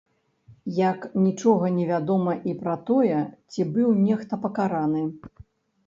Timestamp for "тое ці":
2.91-3.71